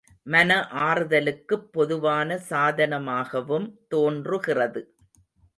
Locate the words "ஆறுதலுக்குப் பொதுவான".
0.79-2.39